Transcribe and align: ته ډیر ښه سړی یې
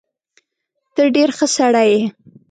ته 0.93 1.03
ډیر 1.15 1.29
ښه 1.37 1.47
سړی 1.57 1.85
یې 1.93 2.01